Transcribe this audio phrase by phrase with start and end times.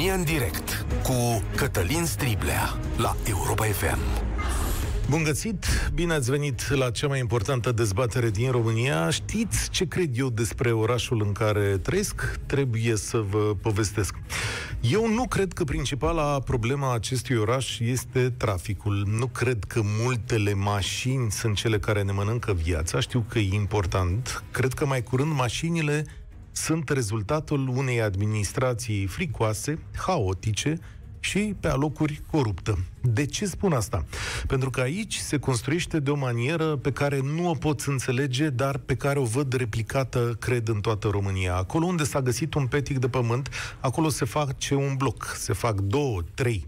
[0.00, 3.98] România în direct cu Cătălin Striblea la Europa FM.
[5.10, 5.64] Bun găsit!
[5.94, 9.10] Bine ați venit la cea mai importantă dezbatere din România.
[9.10, 12.40] Știți ce cred eu despre orașul în care trăiesc?
[12.46, 14.14] Trebuie să vă povestesc.
[14.80, 19.04] Eu nu cred că principala problemă a acestui oraș este traficul.
[19.18, 23.00] Nu cred că multele mașini sunt cele care ne mănâncă viața.
[23.00, 24.42] Știu că e important.
[24.50, 26.04] Cred că mai curând mașinile
[26.64, 30.78] sunt rezultatul unei administrații fricoase, haotice,
[31.20, 32.78] și pe alocuri coruptă.
[33.00, 34.04] De ce spun asta?
[34.46, 38.76] Pentru că aici se construiește de o manieră pe care nu o pot înțelege, dar
[38.76, 41.56] pe care o văd replicată, cred, în toată România.
[41.56, 43.48] Acolo unde s-a găsit un petic de pământ,
[43.80, 46.66] acolo se face un bloc, se fac două, trei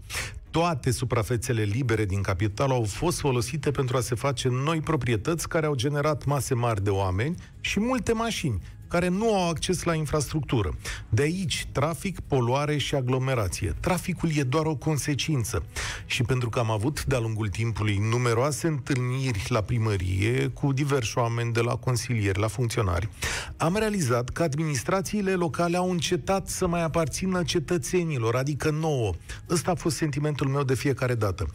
[0.53, 5.65] toate suprafețele libere din capital au fost folosite pentru a se face noi proprietăți care
[5.65, 8.61] au generat mase mari de oameni și multe mașini
[8.93, 10.75] care nu au acces la infrastructură.
[11.09, 13.75] De aici, trafic, poluare și aglomerație.
[13.79, 15.63] Traficul e doar o consecință.
[16.05, 21.53] Și pentru că am avut de-a lungul timpului numeroase întâlniri la primărie cu diversi oameni
[21.53, 23.09] de la consilieri, la funcționari,
[23.57, 29.11] am realizat că administrațiile locale au încetat să mai aparțină cetățenilor, adică nouă.
[29.49, 31.47] Ăsta a fost sentimentul meu de fiecare dată.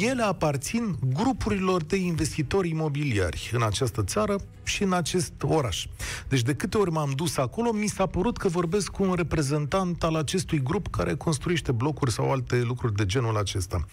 [0.00, 5.86] Ele aparțin grupurilor de investitori imobiliari în această țară și în acest oraș.
[6.28, 10.02] Deci de câte ori m-am dus acolo, mi s-a părut că vorbesc cu un reprezentant
[10.02, 13.86] al acestui grup care construiește blocuri sau alte lucruri de genul acesta.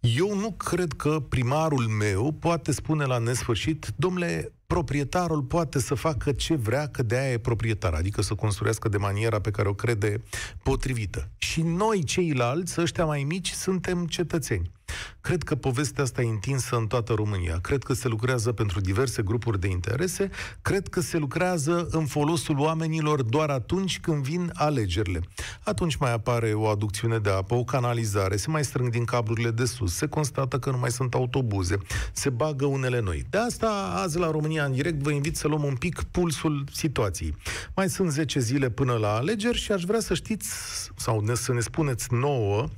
[0.00, 6.32] Eu nu cred că primarul meu poate spune la nesfârșit, domnule, proprietarul poate să facă
[6.32, 9.74] ce vrea, că de aia e proprietar, adică să construiască de maniera pe care o
[9.74, 10.22] crede
[10.62, 11.28] potrivită.
[11.36, 14.70] Și noi, ceilalți, ăștia mai mici, suntem cetățeni.
[15.20, 17.58] Cred că povestea asta e întinsă în toată România.
[17.62, 20.30] Cred că se lucrează pentru diverse grupuri de interese.
[20.62, 25.20] Cred că se lucrează în folosul oamenilor doar atunci când vin alegerile.
[25.64, 29.64] Atunci mai apare o aducțiune de apă, o canalizare, se mai strâng din cablurile de
[29.64, 31.78] sus, se constată că nu mai sunt autobuze,
[32.12, 33.26] se bagă unele noi.
[33.30, 37.36] De asta, azi la România în direct, vă invit să luăm un pic pulsul situației.
[37.74, 40.48] Mai sunt 10 zile până la alegeri și aș vrea să știți,
[40.96, 42.68] sau ne, să ne spuneți nouă,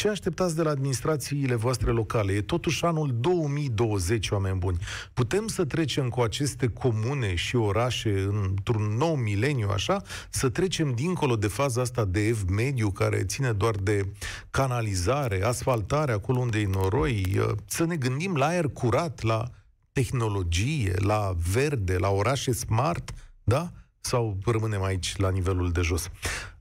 [0.00, 2.32] ce așteptați de la administrațiile voastre locale?
[2.32, 4.78] E totuși anul 2020, oameni buni.
[5.12, 11.36] Putem să trecem cu aceste comune și orașe într-un nou mileniu, așa, să trecem dincolo
[11.36, 14.12] de faza asta de ev mediu, care ține doar de
[14.50, 19.50] canalizare, asfaltare, acolo unde e noroi, să ne gândim la aer curat, la
[19.92, 23.10] tehnologie, la verde, la orașe smart,
[23.44, 23.70] da?
[24.00, 26.10] Sau rămânem aici la nivelul de jos?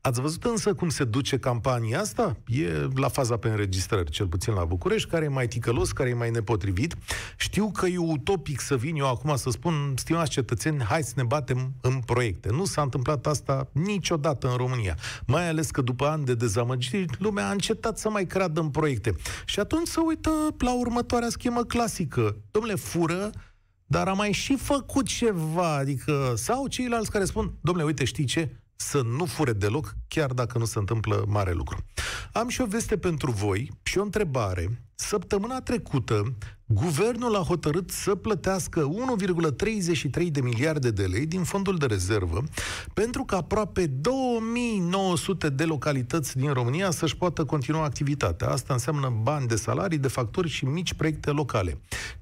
[0.01, 2.37] Ați văzut însă cum se duce campania asta?
[2.47, 6.13] E la faza pe înregistrări, cel puțin la București, care e mai ticălos, care e
[6.13, 6.95] mai nepotrivit.
[7.37, 11.23] Știu că e utopic să vin eu acum să spun, stimați cetățeni, hai să ne
[11.23, 12.49] batem în proiecte.
[12.51, 14.97] Nu s-a întâmplat asta niciodată în România.
[15.25, 19.15] Mai ales că după ani de dezamăgiri, lumea a încetat să mai creadă în proiecte.
[19.45, 22.35] Și atunci să uită la următoarea schemă clasică.
[22.51, 23.29] Domnule, fură,
[23.91, 28.49] dar a mai și făcut ceva, adică, sau ceilalți care spun, domnule, uite, știi ce?
[28.81, 31.77] să nu fure deloc, chiar dacă nu se întâmplă mare lucru.
[32.31, 34.83] Am și o veste pentru voi și o întrebare.
[34.95, 36.33] Săptămâna trecută,
[36.65, 38.89] guvernul a hotărât să plătească
[40.19, 42.43] 1,33 de miliarde de lei din fondul de rezervă
[42.93, 48.49] pentru că aproape 2900 de localități din România să-și poată continua activitatea.
[48.49, 51.77] Asta înseamnă bani de salarii, de facturi și mici proiecte locale.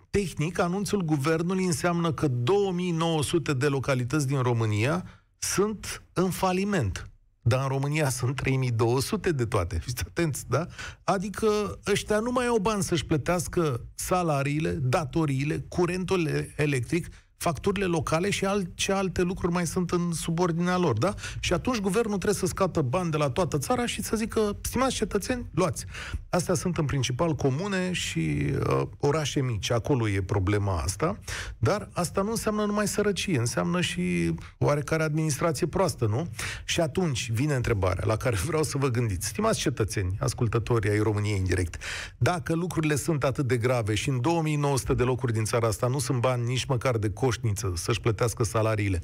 [0.09, 5.04] Tehnic, anunțul guvernului înseamnă că 2900 de localități din România
[5.38, 7.09] sunt în faliment.
[7.42, 9.80] Dar în România sunt 3200 de toate.
[9.80, 10.68] Fiți atenți, da?
[11.04, 17.07] Adică ăștia nu mai au bani să-și plătească salariile, datoriile, curentul electric,
[17.38, 21.13] facturile locale și al, ce alte lucruri mai sunt în subordinea lor, da?
[21.39, 24.95] Și atunci guvernul trebuie să scoată bani de la toată țara și să zică, stimați
[24.95, 25.86] cetățeni, luați.
[26.30, 31.19] Astea sunt în principal comune și uh, orașe mici, acolo e problema asta,
[31.57, 36.28] dar asta nu înseamnă numai sărăcie, înseamnă și oarecare administrație proastă, nu?
[36.66, 39.28] Și atunci vine întrebarea la care vreau să vă gândiți.
[39.28, 41.78] Stimați cetățeni, ascultătorii ai României în direct,
[42.18, 46.00] dacă lucrurile sunt atât de grave și în 2900 de locuri din țara asta nu
[46.00, 49.01] sunt bani nici măcar de coșniță să-și plătească salariile.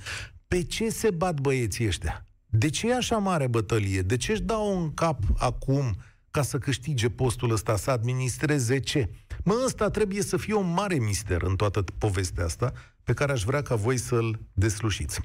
[0.47, 2.25] Pe ce se bat băieții ăștia?
[2.45, 4.01] De ce e așa mare bătălie?
[4.01, 5.95] De ce își dau în cap acum
[6.31, 9.09] ca să câștige postul ăsta, să administreze ce?
[9.43, 12.73] Mă, ăsta trebuie să fie un mare mister în toată povestea asta,
[13.03, 15.19] pe care aș vrea ca voi să-l deslușiți.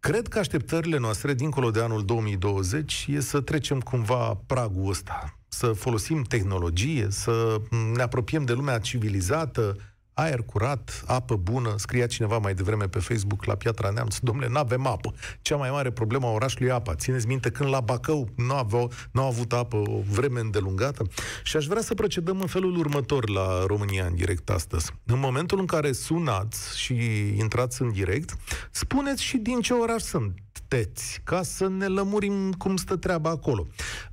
[0.00, 5.66] Cred că așteptările noastre, dincolo de anul 2020, e să trecem cumva pragul ăsta, să
[5.72, 7.60] folosim tehnologie, să
[7.94, 9.76] ne apropiem de lumea civilizată,
[10.18, 14.58] aer curat, apă bună, scria cineva mai devreme pe Facebook la Piatra Neamț, domnule, nu
[14.58, 15.14] avem apă.
[15.42, 16.94] Cea mai mare problemă a orașului e apa.
[16.94, 21.06] Țineți minte când la Bacău nu aveau, nu au avut apă o vreme îndelungată?
[21.42, 24.92] Și aș vrea să procedăm în felul următor la România în direct astăzi.
[25.06, 26.94] În momentul în care sunați și
[27.36, 28.36] intrați în direct,
[28.70, 30.38] spuneți și din ce oraș sunt
[30.68, 33.66] sunteți, ca să ne lămurim cum stă treaba acolo.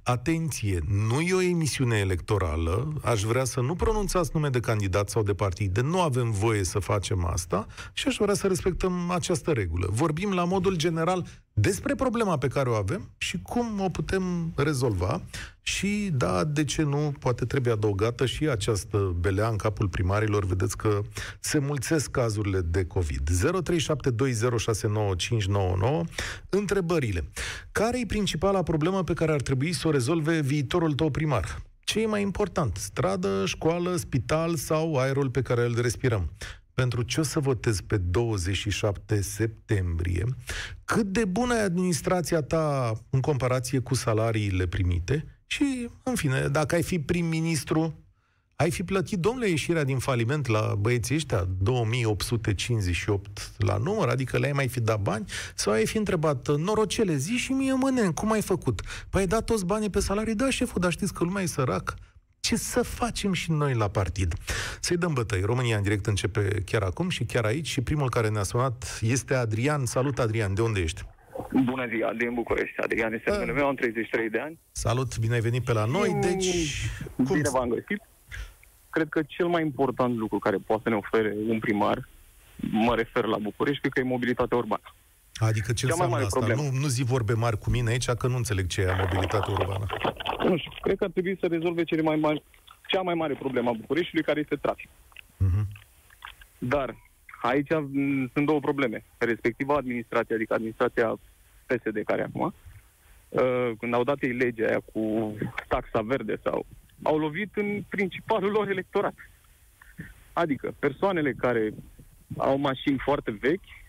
[0.03, 5.23] Atenție, nu e o emisiune electorală, aș vrea să nu pronunțați nume de candidat sau
[5.23, 9.87] de partide, nu avem voie să facem asta și aș vrea să respectăm această regulă.
[9.89, 11.25] Vorbim la modul general
[11.57, 15.21] despre problema pe care o avem și cum o putem rezolva
[15.61, 20.45] și, da, de ce nu, poate trebuie adăugată și această belea în capul primarilor.
[20.45, 21.01] Vedeți că
[21.39, 23.29] se mulțesc cazurile de COVID.
[23.29, 23.33] 0372069599.
[26.49, 27.29] Întrebările.
[27.71, 31.61] Care e principala problemă pe care ar trebui să o rezolve viitorul tău primar?
[31.83, 32.77] Ce e mai important?
[32.77, 36.29] Stradă, școală, spital sau aerul pe care îl respirăm?
[36.75, 40.25] Pentru ce o să votez pe 27 septembrie,
[40.86, 45.25] cât de bună e administrația ta în comparație cu salariile primite?
[45.45, 48.00] Și, în fine, dacă ai fi prim-ministru,
[48.56, 54.51] ai fi plătit, domnule, ieșirea din faliment la băieții ăștia 2858 la număr, adică le-ai
[54.51, 55.25] mai fi dat bani,
[55.56, 58.81] sau ai fi întrebat, norocele, zi și mie mâine, cum ai făcut?
[59.10, 60.36] Păi ai dat toți banii pe salarii?
[60.36, 61.95] Da, șeful, dar știți că lumea e sărac
[62.45, 64.33] ce să facem și noi la partid.
[64.80, 65.42] Să-i dăm bătăi.
[65.42, 69.33] România în direct începe chiar acum și chiar aici și primul care ne-a sunat este
[69.33, 69.86] Adrian.
[69.86, 71.01] Salut, Adrian, de unde ești?
[71.63, 72.81] Bună ziua, din București.
[72.81, 74.59] Adrian este numele meu, am 33 de ani.
[74.71, 76.18] Salut, bine ai venit pe la noi.
[76.21, 77.36] Deci, cum...
[77.36, 78.01] Bine v-am găsit.
[78.89, 82.07] Cred că cel mai important lucru care poate să ne ofere un primar,
[82.56, 84.95] mă refer la București, cred că e mobilitatea urbană.
[85.39, 86.47] Adică ce Cea înseamnă asta?
[86.47, 89.85] Nu, nu zi vorbe mari cu mine aici, că nu înțeleg ce e mobilitatea urbană.
[90.43, 92.43] Nu știu, cred că ar trebui să rezolve cele mai mari,
[92.87, 94.89] cea mai mare problemă a Bucureștiului, care este trafic.
[94.89, 95.65] Uh-huh.
[96.57, 96.95] Dar
[97.41, 97.71] aici
[98.33, 99.05] sunt două probleme.
[99.17, 101.19] Respectiva administrația, adică administrația
[101.65, 102.53] PSD care acum,
[103.29, 105.33] uh, când au dat ei legea aia cu
[105.67, 106.65] taxa verde sau
[107.03, 109.13] au lovit în principalul lor electorat.
[110.33, 111.73] Adică persoanele care
[112.38, 113.84] au mașini foarte vechi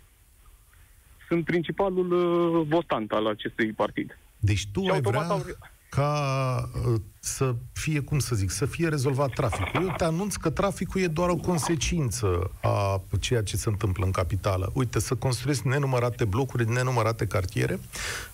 [1.28, 4.18] sunt principalul uh, votant al acestui partid.
[4.38, 5.44] Deci tu și ai vrea au...
[5.88, 9.82] ca uh, să fie, cum să zic, să fie rezolvat traficul.
[9.82, 14.10] Eu te anunț că traficul e doar o consecință a ceea ce se întâmplă în
[14.10, 14.70] capitală.
[14.74, 17.78] Uite, să construiesc nenumărate blocuri, nenumărate cartiere,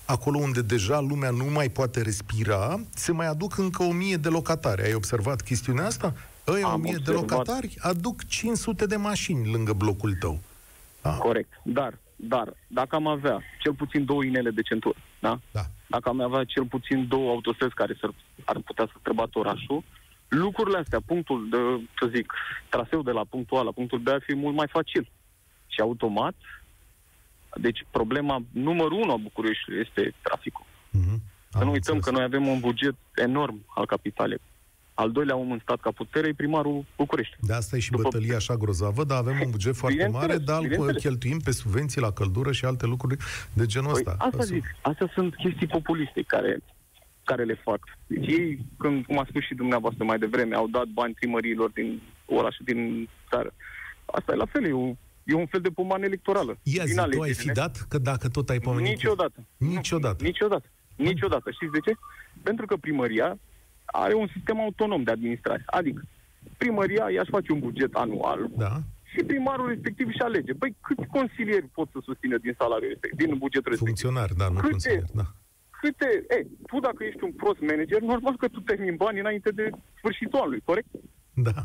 [0.04, 4.28] acolo unde deja lumea nu mai poate respira, se mai aduc încă o mie de
[4.28, 4.82] locatari.
[4.82, 6.14] Ai observat chestiunea asta?
[6.46, 10.40] Ăia o mie de locatari aduc 500 de mașini lângă blocul tău.
[11.02, 11.10] Da.
[11.10, 11.60] Corect.
[11.62, 15.38] Dar dar dacă am avea cel puțin două inele de centură, da?
[15.50, 15.60] da.
[15.86, 18.08] dacă am avea cel puțin două autostrăzi care să,
[18.44, 19.82] ar putea să străbată orașul,
[20.28, 21.56] lucrurile astea, punctul de,
[22.00, 22.32] să zic,
[22.68, 25.10] traseul de la punctul A la punctul B ar fi mult mai facil.
[25.66, 26.34] Și automat,
[27.54, 30.64] deci problema numărul unu a Bucureștiului este traficul.
[30.66, 31.18] Mm-hmm.
[31.48, 32.04] Să nu uităm înțeles.
[32.04, 34.40] că noi avem un buget enorm al capitalei
[35.02, 37.36] al doilea om în stat ca putere e primarul București.
[37.40, 38.02] De asta e și După...
[38.02, 42.12] bătălia așa grozavă, dar avem un buget foarte mare, dar îl cheltuim pe subvenții la
[42.12, 43.16] căldură și alte lucruri
[43.52, 44.14] de genul păi, ăsta.
[44.18, 46.58] Asta zic, astea sunt chestii populiste care,
[47.24, 47.80] care le fac.
[48.06, 52.02] Deci ei, când, cum a spus și dumneavoastră mai devreme, au dat bani primăriilor din
[52.26, 53.54] oraș, din țară.
[54.04, 54.88] Asta e la fel, e, o,
[55.24, 56.58] e un fel de pomană electorală.
[56.62, 58.90] Ia zi, tu ai fi dat că dacă tot ai pomenit?
[58.90, 59.44] Niciodată.
[59.56, 60.16] Niciodată.
[60.18, 60.66] Nu, niciodată.
[60.96, 61.50] Niciodată.
[61.50, 61.92] Știți de ce?
[62.42, 63.38] Pentru că primăria
[63.92, 65.62] are un sistem autonom de administrare.
[65.66, 66.02] Adică,
[66.56, 68.72] primăria i-aș face un buget anual da.
[69.02, 70.52] și primarul respectiv și alege.
[70.52, 74.02] Păi câți consilieri pot să susțină din salariul respectiv, din bugetul respectiv?
[74.02, 75.26] Funcționar, da, nu câte, consilier, da.
[75.80, 79.70] Câte, e, tu dacă ești un prost manager, normal că tu termini bani înainte de
[79.98, 80.88] sfârșitul anului, corect?
[81.34, 81.64] Da.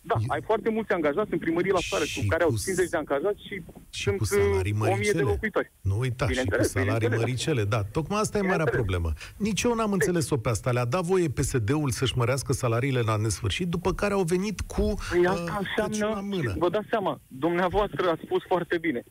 [0.00, 0.24] Da, Eu...
[0.28, 3.62] ai foarte mulți angajați în primărie la țară, cu care au 50 de angajați și,
[3.90, 5.70] și sunt cu salarii 1000 uh, de locuitori.
[5.80, 7.82] Nu uita, și cu salarii măricele, da.
[7.82, 9.12] Tocmai asta e marea problemă.
[9.36, 10.70] Nici eu n-am înțeles-o pe asta.
[10.70, 15.26] Le-a dat voie PSD-ul să-și mărească salariile la nesfârșit, după care au venit cu păi
[15.26, 16.54] asta uh, înseamnă, mână.
[16.58, 19.02] Vă dați seama, dumneavoastră a spus foarte bine.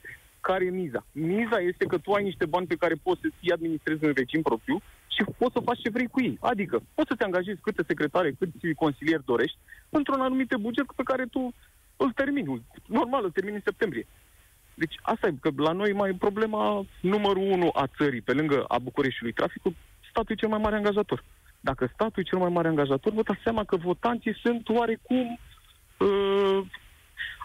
[0.42, 1.06] Care e miza?
[1.12, 4.82] Miza este că tu ai niște bani pe care poți să-ți administrezi în regim propriu
[5.16, 6.38] și poți să faci ce vrei cu ei.
[6.42, 9.58] Adică, poți să te angajezi câte secretare, câți consilieri dorești,
[9.90, 11.54] într-un anumit buget pe care tu
[11.96, 12.66] îl termini.
[12.86, 14.08] Normal, îl termini în septembrie.
[14.74, 18.64] Deci asta e, că la noi mai e problema numărul unu a țării, pe lângă
[18.68, 19.76] a Bucureștiului traficul,
[20.10, 21.24] statul e cel mai mare angajator.
[21.60, 25.40] Dacă statul e cel mai mare angajator, vă dați seama că votanții sunt oarecum...
[25.98, 26.62] Uh,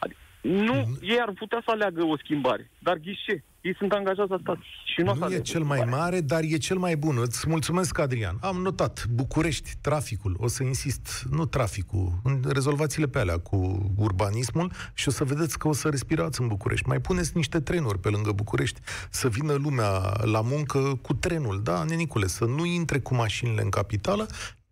[0.01, 3.45] adică, Nu, ei ar putea să aleagă o schimbare, dar ghișe.
[3.61, 6.77] Ei sunt angajați la stat și nu, nu e cel mai mare, dar e cel
[6.77, 7.17] mai bun.
[7.21, 8.37] Îți mulțumesc, Adrian.
[8.41, 9.07] Am notat.
[9.11, 10.37] București, traficul.
[10.39, 11.27] O să insist.
[11.31, 12.13] Nu traficul.
[12.49, 16.89] Rezolvați-le pe alea cu urbanismul și o să vedeți că o să respirați în București.
[16.89, 21.61] Mai puneți niște trenuri pe lângă București să vină lumea la muncă cu trenul.
[21.63, 24.27] Da, nenicule, să nu intre cu mașinile în capitală,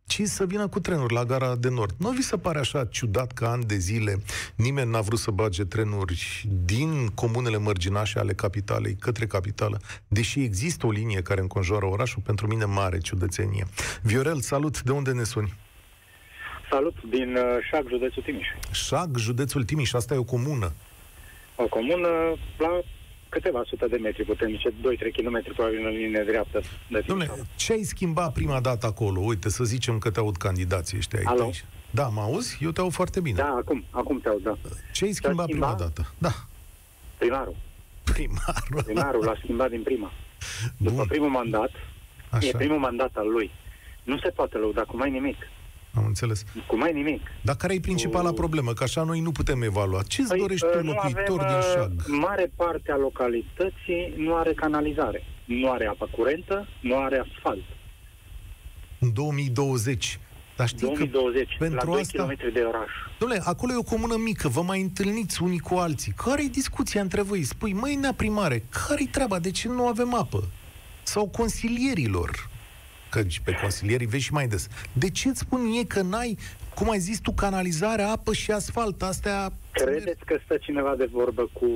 [0.07, 1.95] ci să vină cu trenuri la gara de nord.
[1.99, 4.23] Nu vi se pare așa ciudat că ani de zile
[4.55, 10.87] nimeni n-a vrut să bage trenuri din comunele mărginașe ale capitalei către capitală, deși există
[10.87, 13.67] o linie care înconjoară orașul, pentru mine mare ciudățenie.
[14.03, 14.83] Viorel, salut!
[14.83, 15.55] De unde ne suni?
[16.71, 18.47] Salut, din uh, Șag, județul Timiș.
[18.73, 20.73] Șag, județul Timiș, asta e o comună.
[21.57, 22.09] O comună
[22.59, 22.81] la
[23.35, 24.73] câteva sute de metri, putem zice 2-3
[25.17, 26.61] km probabil în linie dreaptă.
[26.91, 29.21] De Dom'le, ce ai schimbat prima dată acolo?
[29.21, 31.43] Uite, să zicem că te aud candidații ăștia Alo?
[31.43, 31.65] aici.
[31.91, 32.59] Da, mă auzi?
[32.61, 33.37] Eu te aud foarte bine.
[33.37, 34.55] Da, acum, acum te aud, da.
[34.93, 35.67] Ce ai schimbat schimba?
[35.67, 36.13] prima dată?
[36.19, 36.33] Da,
[37.19, 37.57] Primarul.
[38.05, 38.83] primarul.
[38.85, 40.13] Primarul l-a schimbat din prima.
[40.77, 43.51] După Bun, primul mandat, e așa, primul mandat al lui.
[44.03, 45.37] Nu se poate lăuda cu mai nimic.
[45.95, 46.45] Am înțeles.
[46.67, 47.21] Cu mai nimic.
[47.43, 48.73] Dar care e principala Cu- problemă?
[48.73, 50.03] Că așa noi nu putem evalua.
[50.03, 52.21] Ce-ți Păi, dorești uh, tu, nu locuitor avem, din uh, Șag?
[52.21, 55.25] Mare parte a localității nu are canalizare.
[55.45, 57.63] Nu are apă curentă, nu are asfalt.
[58.99, 60.19] În 2020.
[60.57, 62.23] Dar știi 2020, că pentru la 2 asta...
[62.25, 62.91] km de oraș.
[63.17, 66.13] Dom'le, acolo e o comună mică, vă mai întâlniți unii cu alții.
[66.13, 67.43] Care e discuția între voi?
[67.43, 69.39] Spui, măi, nea primare, care-i treaba?
[69.39, 70.45] De ce nu avem apă?
[71.03, 72.51] Sau consilierilor?
[73.13, 74.69] Că și pe consilierii vezi și mai des.
[74.93, 76.39] De ce îți spun ei că n-ai,
[76.75, 79.03] cum ai zis tu, canalizare, apă și asfalt?
[79.03, 79.53] Astea...
[79.73, 81.67] Credeți că stă cineva de vorbă cu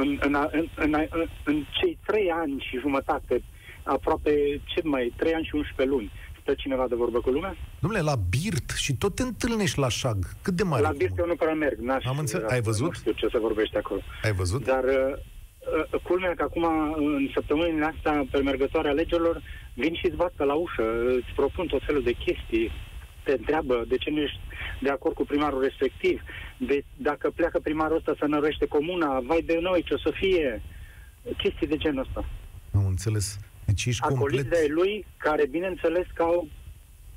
[0.00, 3.42] în, în, în, în, în, în cei trei ani și jumătate,
[3.82, 7.56] aproape ce mai, trei ani și 11 luni, stă cineva de vorbă cu lumea?
[7.78, 10.18] Dom'le, la Birt și tot te întâlnești la Șag.
[10.42, 11.32] Cât de mare La e Birt eu comună?
[11.32, 12.50] nu prea merg, n-aș Am înțeles.
[12.50, 12.86] Ai văzut?
[12.86, 14.00] Nu știu ce se vorbește acolo.
[14.22, 14.64] Ai văzut?
[14.64, 15.12] Dar uh,
[15.92, 16.64] uh, culmea că acum,
[16.96, 19.42] în săptămânile astea, pe mergătoare alegerilor,
[19.82, 20.84] vin și îți bat pe la ușă,
[21.18, 22.70] îți propun tot felul de chestii,
[23.24, 24.40] te întreabă de ce nu ești
[24.80, 26.22] de acord cu primarul respectiv,
[26.58, 30.62] de dacă pleacă primarul ăsta să nărește comuna, vai de noi, ce o să fie,
[31.36, 32.24] chestii de genul ăsta.
[32.74, 33.38] Am înțeles.
[33.64, 34.60] Deci ești Acoliți complet...
[34.66, 36.48] de lui, care bineînțeles că au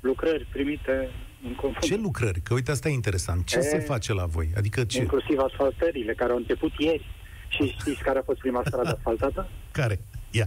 [0.00, 1.10] lucrări primite
[1.44, 1.84] în confund.
[1.84, 2.40] Ce lucrări?
[2.40, 3.46] Că uite, asta e interesant.
[3.46, 4.48] Ce E, se face la voi?
[4.56, 4.98] Adică ce?
[4.98, 7.06] Inclusiv asfaltările care au început ieri.
[7.48, 9.48] Și știți care a fost prima stradă asfaltată?
[9.72, 9.98] Care?
[10.30, 10.46] Ia.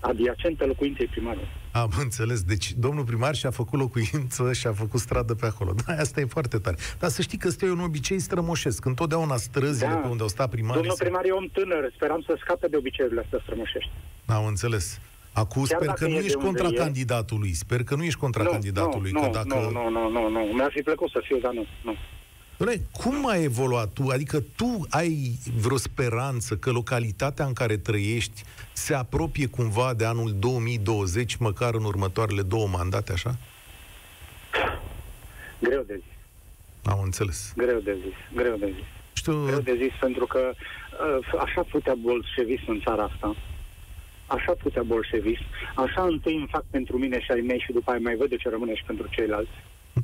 [0.00, 1.48] Adiacentă locuinței primarului.
[1.72, 2.42] Am înțeles.
[2.42, 5.74] Deci domnul primar și-a făcut locuință și a făcut stradă pe acolo.
[5.86, 6.76] Da, asta e foarte tare.
[6.98, 8.84] Dar să știi că ăsta e un obicei strămoșesc.
[8.84, 9.94] Întotdeauna străzile Da.
[9.94, 10.76] pe unde au stat primarii...
[10.76, 13.90] Domnul se- primar e om tânăr, speram să scape de obiceiurile astea strămoșești.
[14.26, 15.00] Am înțeles.
[15.32, 16.84] Acum Chiar sper dacă că nu e de ești unde contra e.
[16.84, 17.52] candidatului.
[17.52, 19.10] Sper că nu ești contra nu, candidatului.
[19.10, 19.54] nu, că nu, dacă...
[19.54, 20.40] nu, nu, nu, nu, nu.
[20.52, 21.64] Mi-ar fi plăcut să fiu, dar nu.
[21.84, 21.94] nu.
[22.58, 24.08] Doamne, cum ai evoluat tu?
[24.08, 30.34] Adică tu ai vreo speranță că localitatea în care trăiești se apropie cumva de anul
[30.38, 33.36] 2020, măcar în următoarele două mandate, așa?
[35.58, 36.12] Greu de zis,
[36.92, 37.52] Am înțeles.
[37.56, 38.84] greu de zis, greu de zis.
[39.12, 43.36] Știu, Greu de zis pentru că uh, așa putea bolșevism în țara asta.
[44.26, 45.42] Așa putea bolșevism.
[45.74, 48.36] Așa întâi îmi fac pentru mine și ai mei și după aia mai văd de
[48.36, 49.50] ce rămâne și pentru ceilalți.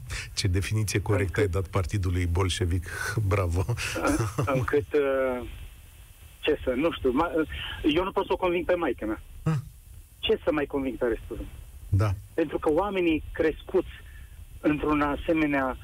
[0.37, 2.87] ce definiție corectă ai dat partidului bolșevic.
[3.33, 3.65] Bravo.
[3.69, 5.47] Uh, încât, uh,
[6.41, 7.49] ce să, nu știu, ma, uh,
[7.95, 9.23] eu nu pot să o conving pe maică mea.
[9.43, 9.59] Ah.
[10.19, 11.63] Ce să mai conving pe restul lumii?
[11.89, 12.11] Da.
[12.35, 14.03] Pentru că oamenii crescuți
[14.61, 15.77] într-un asemenea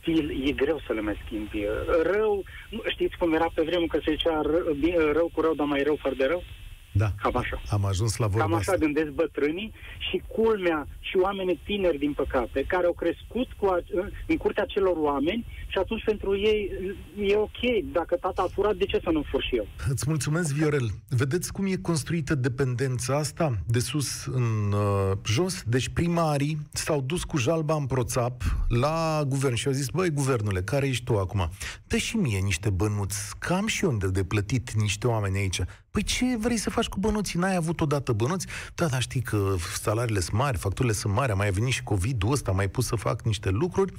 [0.00, 1.64] stil, e greu să le mai schimbi.
[2.12, 5.54] Rău, nu, știți cum era pe vremuri că se zicea ră, bine, rău cu rău,
[5.54, 6.42] dar mai rău fără de rău?
[6.98, 7.12] Da.
[7.22, 7.60] Cam așa.
[7.70, 8.84] Am ajuns la vorba Cam așa asta.
[8.84, 9.72] gândesc bătrânii
[10.10, 13.78] și culmea și oamenii tineri, din păcate, care au crescut cu a,
[14.26, 16.70] în curtea celor oameni și atunci pentru ei
[17.20, 17.60] e ok.
[17.92, 19.66] Dacă tata a furat, de ce să nu fur și eu?
[19.88, 20.88] Îți mulțumesc, Viorel.
[21.08, 25.62] Vedeți cum e construită dependența asta de sus în uh, jos?
[25.66, 30.60] Deci primarii s-au dus cu jalba în proțap la guvern și au zis, băi, guvernule,
[30.62, 31.48] care ești tu acum?
[31.86, 35.60] Dă și mie niște bănuți, că am și eu de, de plătit niște oameni aici.
[35.98, 37.38] Păi ce vrei să faci cu bănuții?
[37.38, 38.46] N-ai avut odată bănuți?
[38.74, 42.32] Da, dar știi că salariile sunt mari, facturile sunt mari, a mai venit și COVID-ul
[42.32, 43.92] ăsta, mai pus să fac niște lucruri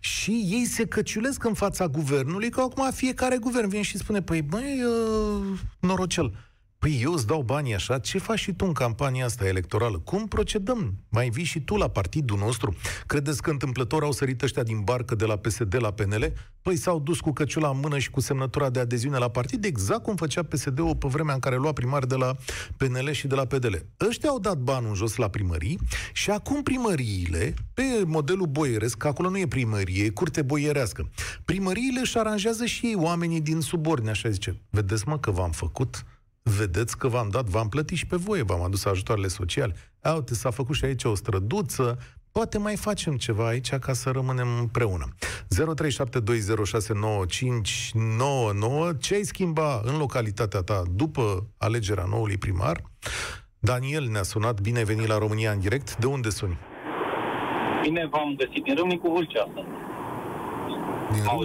[0.00, 4.42] și ei se căciulesc în fața guvernului, că acum fiecare guvern vine și spune, păi
[4.42, 6.34] băi, uh, norocel,
[6.82, 9.98] Păi eu îți dau banii așa, ce faci și tu în campania asta electorală?
[9.98, 10.94] Cum procedăm?
[11.08, 12.74] Mai vii și tu la partidul nostru?
[13.06, 16.32] Credeți că întâmplător au sărit ăștia din barcă de la PSD la PNL?
[16.62, 20.02] Păi s-au dus cu căciula în mână și cu semnătura de adeziune la partid, exact
[20.02, 22.36] cum făcea PSD-ul pe vremea în care lua primar de la
[22.76, 23.74] PNL și de la PDL.
[24.06, 25.78] Ăștia au dat banul în jos la primării
[26.12, 31.10] și acum primăriile, pe modelul boieresc, că acolo nu e primărie, e curte boierească,
[31.44, 34.60] primăriile își aranjează și ei oamenii din subordine, așa zice.
[34.70, 36.04] Vedeți mă că v-am făcut
[36.42, 39.74] vedeți că v-am dat, v-am plătit și pe voi, v-am adus ajutoarele sociale.
[40.14, 41.98] Uite, s-a făcut și aici o străduță,
[42.32, 45.08] poate mai facem ceva aici ca să rămânem împreună.
[48.94, 52.82] 0372069599 Ce ai schimba în localitatea ta după alegerea noului primar?
[53.58, 55.96] Daniel ne-a sunat, bine ai venit la România în direct.
[55.96, 56.58] De unde suni?
[57.82, 59.48] Bine v-am găsit din Râmnicu Vâlcea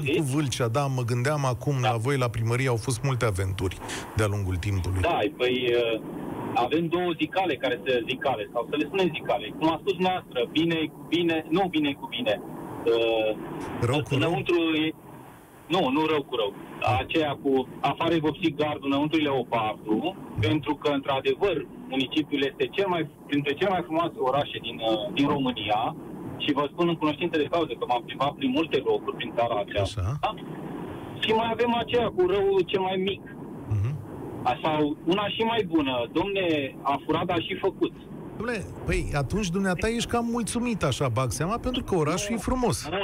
[0.04, 1.90] din cu Vâlcea, da, mă gândeam acum da.
[1.90, 3.78] la voi la primărie, au fost multe aventuri
[4.16, 5.02] de-a lungul timpului.
[5.02, 6.02] Da, păi uh,
[6.54, 9.54] avem două zicale care se zicale, sau să le spunem zicale.
[9.60, 12.42] Cum a spus noastră, bine cu bine, nu bine cu bine.
[12.86, 13.32] Uh,
[13.90, 14.34] rău cu rău?
[14.84, 14.94] E,
[15.74, 16.52] nu, nu rău cu rău.
[17.02, 20.48] Aceea cu afară e vopsit gardul, înăuntru Leopardu, da.
[20.48, 25.28] pentru că, într-adevăr, municipiul este cel mai, printre cele mai frumoase orașe din, uh, din
[25.28, 25.96] România,
[26.44, 29.56] și vă spun în cunoștință de cauză că m-am plimbat prin multe locuri prin țara
[29.60, 30.02] aceasta.
[30.02, 30.34] Așa.
[31.24, 33.22] Și mai avem aceea cu răul cel mai mic.
[33.74, 33.94] Uh-huh.
[34.64, 36.10] Sau una și mai bună.
[36.12, 37.94] Domne, a furat, dar și făcut.
[38.38, 42.48] Dom'le, păi atunci dumneata ești cam mulțumit așa, bag seama, pentru că orașul nu, e
[42.50, 42.90] frumos.
[42.90, 43.04] Nu,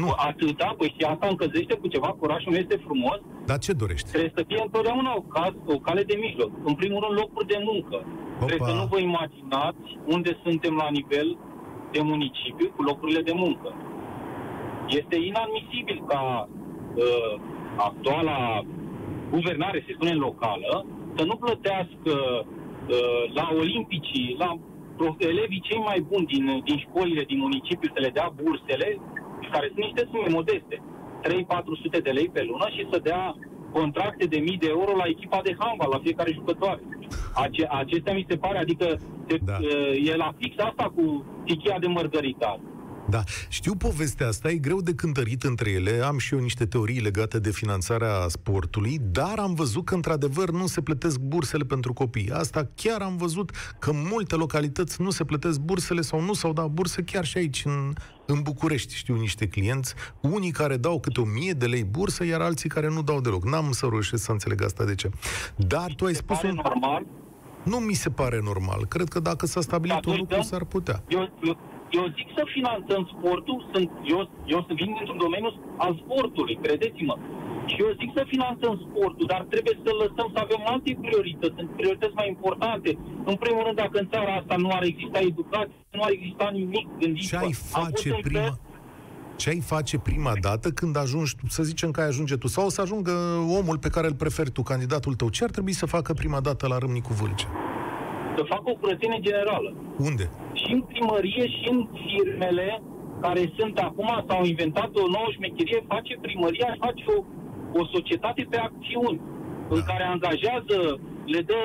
[0.00, 0.08] nu.
[0.16, 3.18] Atâta, păi și asta încălzește cu ceva, că orașul nu este frumos.
[3.46, 4.08] Dar ce dorești?
[4.08, 6.50] Trebuie să fie întotdeauna o, caz, o cale de mijloc.
[6.64, 7.96] În primul rând, locuri de muncă.
[8.36, 8.46] Opa.
[8.46, 11.28] Trebuie să nu vă imaginați unde suntem la nivel
[11.96, 13.68] de municipiu cu locurile de muncă.
[14.88, 17.32] Este inadmisibil ca uh,
[17.88, 18.38] actuala
[19.30, 20.86] guvernare, să spunem locală,
[21.16, 24.50] să nu plătească uh, la olimpicii, la
[25.18, 28.88] elevii cei mai buni din, din școlile din municipiu să le dea bursele,
[29.52, 30.76] care sunt niște sume modeste,
[31.98, 33.36] 3-400 de lei pe lună și să dea
[33.72, 36.82] contracte de mii de euro la echipa de handbal, la fiecare jucătoare.
[37.34, 39.56] Ace- acestea mi se pare, adică se, da.
[40.04, 42.60] e la fix asta cu tichia de mărgăritar.
[43.08, 47.00] Da, știu povestea asta, e greu de cântărit între ele, am și eu niște teorii
[47.00, 52.30] legate de finanțarea sportului, dar am văzut că într-adevăr nu se plătesc bursele pentru copii.
[52.30, 56.52] Asta chiar am văzut că în multe localități nu se plătesc bursele sau nu s-au
[56.52, 57.92] dat burse chiar și aici în,
[58.26, 58.94] în București.
[58.94, 62.88] Știu niște clienți, unii care dau câte o mie de lei bursă, iar alții care
[62.88, 63.44] nu dau deloc.
[63.44, 65.10] N-am să reușesc să înțeleg asta de ce.
[65.56, 66.42] Dar tu ai spus...
[66.42, 66.60] Un...
[66.64, 67.06] normal?
[67.62, 68.86] Nu mi se pare normal.
[68.86, 71.02] Cred că dacă s-a stabilit da, un lucru, s-ar putea.
[71.08, 71.58] Eu, eu,
[71.98, 74.20] eu zic să finanțăm sportul, sunt, eu,
[74.54, 75.50] eu să vin dintr-un domeniu
[75.84, 77.16] al sportului, credeți-mă.
[77.70, 81.70] Și eu zic să finanțăm sportul, dar trebuie să lăsăm să avem alte priorități, sunt
[81.80, 82.90] priorități mai importante.
[83.30, 86.86] În primul rând, dacă în țara asta nu ar exista educație, nu ar exista nimic
[87.00, 87.26] gândit.
[87.30, 88.58] Ce ai face prima...
[89.36, 92.68] Ce ai face prima dată când ajungi, să zicem că ai ajunge tu, sau o
[92.68, 93.12] să ajungă
[93.58, 96.66] omul pe care îl preferi tu, candidatul tău, ce ar trebui să facă prima dată
[96.66, 97.48] la Râmnicu Vâlcea?
[98.36, 99.70] Să facă o curățenie generală.
[100.08, 100.24] Unde?
[100.60, 102.82] Și în primărie și în firmele
[103.24, 107.18] care sunt acum, s-au inventat o nouă șmecherie, face primăria și face o,
[107.80, 109.74] o societate pe acțiuni, da.
[109.74, 110.78] în care angajează,
[111.32, 111.60] le dă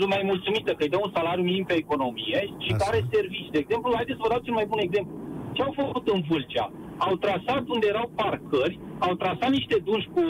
[0.00, 2.84] lumea mulțumită că îi dă un salariu minim pe economie și Așa.
[2.84, 3.54] care servici.
[3.54, 5.14] De exemplu, haideți să vă dau cel mai bun exemplu.
[5.52, 6.66] Ce au făcut în Vâlcea?
[7.06, 10.24] Au trasat unde erau parcări, au trasat niște dungi cu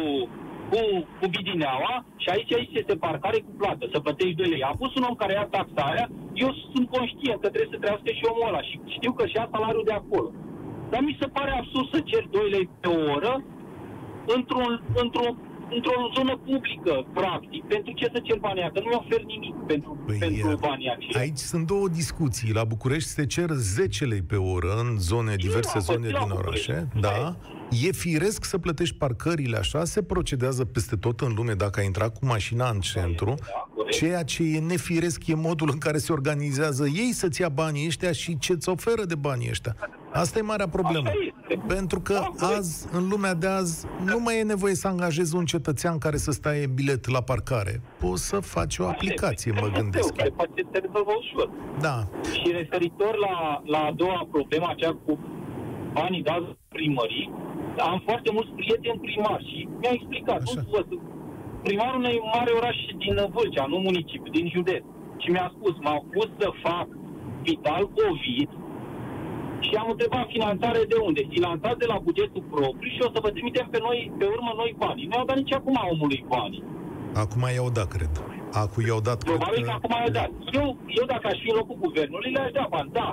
[0.73, 0.83] cu,
[1.21, 4.63] cu bidineaua și aici, aici este parcare cu plată, să plătești 2 lei.
[4.71, 6.07] A pus un om care ia taxa aia,
[6.45, 9.49] eu sunt conștient că trebuie să trăiască și omul ăla și știu că și ia
[9.55, 10.31] salariul de acolo.
[10.93, 13.33] Dar mi se pare absurd să cer 2 lei pe oră
[14.37, 15.27] într-un, într-o
[15.77, 17.65] într-o zonă publică, practic.
[17.65, 21.21] Pentru ce să cer banii Că nu-mi ofer nimic pentru, păi, pentru banii aceia.
[21.25, 22.53] Aici sunt două discuții.
[22.53, 26.89] La București se cer 10 lei pe oră în zone, diverse zone din orașe.
[27.01, 27.37] Da.
[27.81, 32.19] E firesc să plătești parcările așa, se procedează peste tot în lume dacă ai intrat
[32.19, 33.35] cu mașina în centru.
[33.91, 38.13] Ceea ce e nefiresc e modul în care se organizează ei să-ți ia banii ăștia
[38.13, 39.77] și ce-ți oferă de banii ăștia.
[40.13, 41.09] Asta e marea problemă.
[41.67, 45.45] Pentru că da, azi, în lumea de azi, nu mai e nevoie să angajezi un
[45.45, 47.81] cetățean care să stai bilet la parcare.
[47.99, 50.13] Poți să faci o aplicație, mă gândesc.
[50.13, 50.67] Care face
[51.21, 51.51] ușor.
[51.81, 52.09] Da.
[52.33, 55.19] Și referitor la, la a doua problemă, aceea cu
[55.99, 57.31] banii dați primării,
[57.91, 60.41] am foarte mulți prieteni primari și mi-a explicat.
[60.43, 60.65] Așa.
[60.73, 60.81] Vă,
[61.67, 64.85] primarul unui mare oraș din Vâlcea, nu municipiu, din județ.
[65.23, 66.89] Și mi-a spus, m-au pus să fac
[67.49, 68.51] vital COVID
[69.67, 71.23] și am întrebat finanțare de unde?
[71.37, 74.75] Finanțat de la bugetul propriu și o să vă trimitem pe noi, pe urmă noi
[74.79, 75.07] bani.
[75.11, 76.63] Nu au dat nici acum omului bani.
[77.23, 78.13] Acum i-au dat, cred.
[78.63, 79.19] Acu i-au dat...
[79.25, 80.31] Probabil că acum i-au dat.
[80.59, 80.67] Eu,
[80.99, 82.91] eu dacă aș fi în locul guvernului, le-aș da bani.
[82.93, 83.09] Da,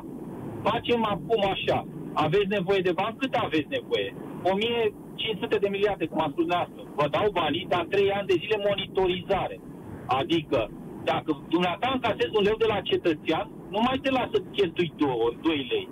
[0.70, 1.80] facem acum așa.
[2.14, 3.16] Aveți nevoie de bani?
[3.18, 4.16] Cât aveți nevoie?
[4.44, 6.82] 1500 de miliarde, cum a spus dumneavoastră.
[6.96, 9.60] Vă dau banii, dar 3 ani de zile monitorizare.
[10.06, 10.70] Adică,
[11.04, 15.68] dacă dumneata încasezi un leu de la cetățean, nu mai te lasă cheltui 2, 2
[15.72, 15.88] lei.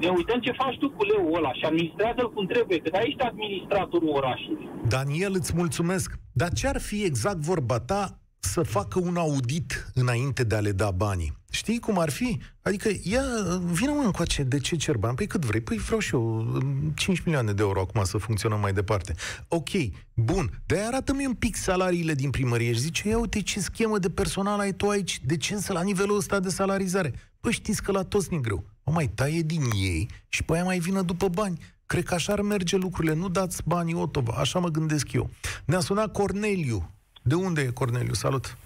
[0.00, 3.22] Ne uităm ce faci tu cu leu ăla și administrează-l cum trebuie, că de ești
[3.22, 4.68] administratorul orașului.
[4.88, 6.18] Daniel, îți mulțumesc.
[6.32, 10.72] Dar ce ar fi exact vorba ta să facă un audit înainte de a le
[10.72, 11.38] da banii?
[11.50, 12.40] Știi cum ar fi?
[12.62, 13.22] Adică, ia,
[13.64, 15.16] vină mă încoace, de ce cer bani?
[15.16, 15.60] Păi cât vrei?
[15.60, 16.58] Păi vreau și eu
[16.94, 19.14] 5 milioane de euro acum să funcționăm mai departe.
[19.48, 19.68] Ok,
[20.14, 24.10] bun, de arată-mi un pic salariile din primărie și zice, ia uite ce schemă de
[24.10, 27.14] personal ai tu aici, de ce să la nivelul ăsta de salarizare?
[27.40, 28.64] Păi știți că la toți ne greu.
[28.84, 31.58] O mai taie din ei și pe aia mai vină după bani.
[31.86, 33.14] Cred că așa ar merge lucrurile.
[33.14, 34.32] Nu dați banii Otova.
[34.32, 35.30] Așa mă gândesc eu.
[35.64, 36.90] Ne-a sunat Corneliu.
[37.22, 38.12] De unde e Corneliu?
[38.12, 38.56] Salut!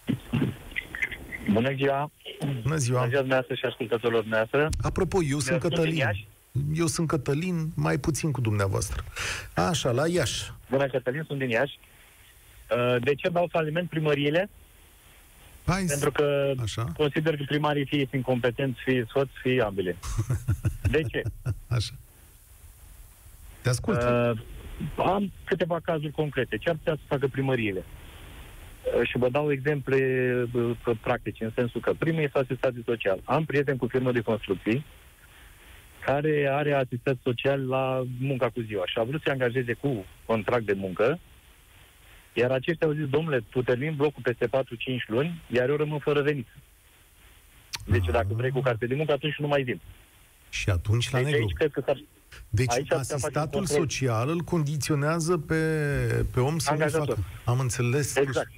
[1.52, 2.10] Bună ziua!
[2.62, 2.98] Bună ziua!
[2.98, 4.68] Bună ziua dumneavoastră și ascultătorilor dumneavoastră.
[4.82, 6.26] Apropo, eu sunt Cătălin.
[6.74, 9.04] Eu sunt Cătălin, mai puțin cu dumneavoastră.
[9.54, 10.52] Așa, la Iași.
[10.70, 11.78] Bună, Cătălin, sunt din Iași.
[12.70, 14.50] Uh, de ce dau faliment primăriile?
[15.66, 16.84] Hai Pentru că Așa.
[16.96, 19.96] consider că primarii fie sunt competenți, fie soți, fie ambele.
[20.90, 21.22] De ce?
[21.68, 21.94] Așa.
[23.62, 24.02] Te ascult.
[24.02, 24.30] Uh,
[24.96, 26.56] am câteva cazuri concrete.
[26.56, 27.78] Ce ar putea să facă primăriile?
[27.78, 28.03] Uh,
[29.03, 29.97] și vă dau exemple
[30.53, 33.20] uh, practice, în sensul că primul este asistație social.
[33.25, 34.85] Am prieten cu firmă de construcții
[36.05, 40.64] care are asistat social la munca cu ziua și a vrut să angajeze cu contract
[40.64, 41.18] de muncă,
[42.33, 44.51] iar aceștia au zis, domnule, tu termin blocul peste 4-5
[45.07, 46.47] luni, iar eu rămân fără venit.
[47.87, 49.81] Deci dacă vrei cu carte de muncă, atunci nu mai vin.
[50.49, 51.42] Și atunci la Deci negru.
[51.42, 51.99] aici cred că s-ar...
[52.49, 53.79] Deci aici ar putea face un asistatul control.
[53.81, 55.55] social îl condiționează pe,
[56.33, 57.07] pe om să nu Angajator.
[57.07, 57.20] facă.
[57.44, 58.16] Am înțeles.
[58.16, 58.51] Exact.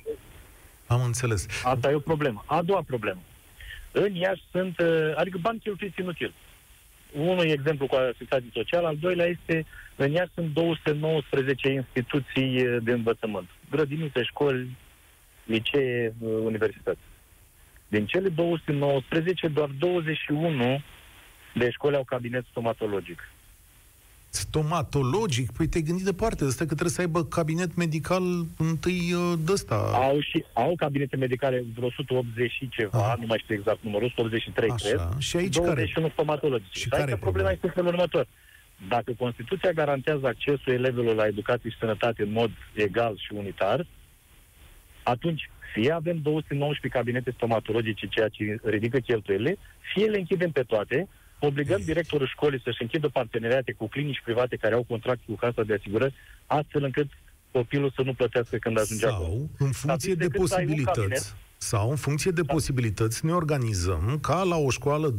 [0.87, 1.47] Am înțeles.
[1.63, 2.45] Asta e o problemă.
[2.47, 3.21] A doua problemă.
[3.93, 6.35] În Iași sunt, uh, adică bani cheltuiți inutil.
[7.13, 12.77] Unul e exemplu cu asistații social, al doilea este, în Iași sunt 219 instituții uh,
[12.83, 13.49] de învățământ.
[13.71, 14.77] Grădinițe, școli,
[15.45, 17.01] licee, uh, universități.
[17.89, 20.83] Din cele 219, doar 21
[21.55, 23.29] de școli au cabinet stomatologic.
[24.37, 25.53] Stomatologic?
[25.53, 26.45] Păi te-ai gândit departe.
[26.45, 28.23] Ăsta că trebuie să aibă cabinet medical
[28.59, 29.75] întâi uh, de ăsta.
[29.95, 33.17] Au și au cabinete medicale vreo 180 și ceva, Aha.
[33.21, 34.99] nu mai știu exact numărul, 183 cred.
[34.99, 35.19] Așa.
[35.19, 35.67] Și aici care?
[35.75, 36.77] 21 stomatologici.
[36.77, 37.51] Și Dar care e că problema problema?
[37.51, 38.27] este în felul următor.
[38.89, 43.87] Dacă Constituția garantează accesul elevilor la educație și sănătate în mod egal și unitar,
[45.03, 49.57] atunci fie avem 219 cabinete stomatologice, ceea ce ridică cheltuielile,
[49.93, 54.75] fie le închidem pe toate, obligăm directorul școlii să-și închidă parteneriate cu clinici private care
[54.75, 56.15] au contract cu casa de asigurări,
[56.47, 57.09] astfel încât
[57.53, 59.27] copilul să nu plătească când ajunge acolo.
[59.29, 61.37] Sau, în funcție de decât să ai un posibilități, cabinet.
[61.57, 65.15] sau în funcție de posibilități, ne organizăm ca la o școală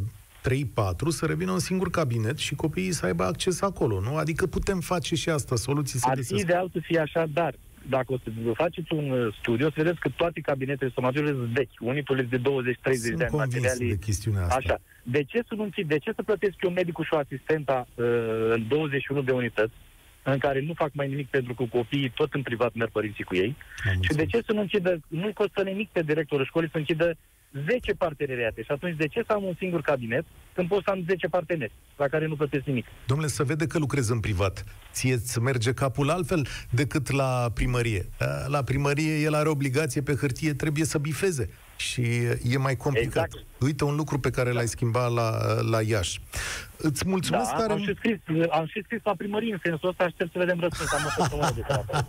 [0.49, 4.15] 3-4 să revină un singur cabinet și copiii să aibă acces acolo, nu?
[4.15, 6.41] Adică putem face și asta, soluții se Ar fi găsesc.
[6.41, 7.53] ideal să fie așa, dar
[7.89, 11.37] dacă o să vă faceți un uh, studiu, o să vedeți că toate cabinetele stomatologice
[11.37, 11.69] sunt vechi.
[11.79, 13.31] Unii sunt de 20-30 Sunt de ani.
[13.31, 14.55] convins materialii- de chestiunea asta.
[14.57, 14.77] Așa.
[15.03, 15.87] De ce să nu închid?
[15.87, 18.05] De ce să plătesc eu medicul și o asistenta uh,
[18.53, 19.73] în 21 de unități
[20.23, 23.35] în care nu fac mai nimic pentru că copiii tot în privat merg părinții cu
[23.35, 23.55] ei?
[23.85, 24.29] Am Și de înțeles.
[24.29, 27.17] ce să nu închidă, nu costă nimic pe directorul școlii să închidă
[27.67, 28.61] 10 parteneriate.
[28.63, 31.71] Și atunci de ce să am un singur cabinet când pot să am 10 parteneri
[31.97, 32.85] la care nu plătesc nimic?
[33.05, 34.63] Domnule, să vede că lucrezi în privat.
[34.91, 38.09] Ție îți merge capul altfel decât la primărie.
[38.47, 41.49] La primărie el are obligație pe hârtie, trebuie să bifeze.
[41.75, 42.01] Și
[42.43, 43.25] e mai complicat.
[43.25, 43.45] Exact.
[43.59, 46.21] Uite un lucru pe care l-ai schimbat la, la Iași.
[46.77, 48.17] Îți mulțumesc da, tare am și, scris,
[48.51, 50.91] am și scris la primărie în sensul ăsta, aștept să vedem răspuns.
[50.91, 52.07] Am o săptămână de treabă.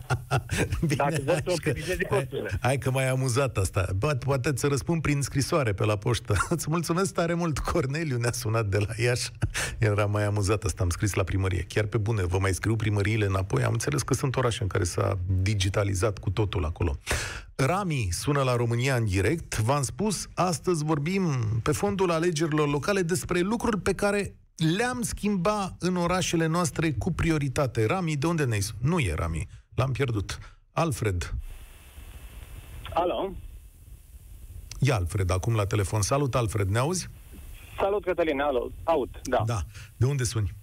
[0.80, 2.58] Bine, Dacă vor să hai că- optimizezi costurile.
[2.60, 3.86] Hai că mai amuzat asta.
[3.98, 6.34] Poate, poate să răspund prin scrisoare pe la poștă.
[6.48, 7.58] Îți mulțumesc tare mult.
[7.58, 9.30] Corneliu ne-a sunat de la Iași.
[9.78, 11.64] Era mai amuzat asta, am scris la primărie.
[11.68, 13.62] Chiar pe bune, vă mai scriu primăriile înapoi.
[13.62, 16.98] Am înțeles că sunt orașe în care s-a digitalizat cu totul acolo.
[17.54, 19.58] Rami sună la România în direct.
[19.58, 24.34] V-am spus, astăzi vorbim pe fondul alegerilor locale despre lucruri pe care
[24.76, 27.86] le-am schimba în orașele noastre cu prioritate.
[27.86, 30.38] Rami, de unde ne-ai sun- Nu e Rami, l-am pierdut.
[30.72, 31.34] Alfred.
[32.94, 33.32] Alo?
[34.80, 36.02] E Alfred acum la telefon.
[36.02, 37.08] Salut, Alfred, ne auzi?
[37.80, 39.42] Salut, Cătălin, alo, aud, da.
[39.46, 39.60] Da.
[39.96, 40.56] De unde suni?